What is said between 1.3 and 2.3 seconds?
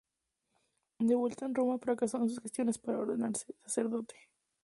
en Roma, fracasó en